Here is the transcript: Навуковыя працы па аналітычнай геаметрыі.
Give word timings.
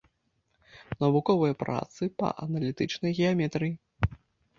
Навуковыя 1.03 1.57
працы 1.63 2.01
па 2.21 2.31
аналітычнай 2.47 3.11
геаметрыі. 3.19 3.73